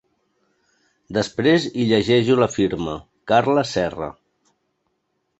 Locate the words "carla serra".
3.33-4.09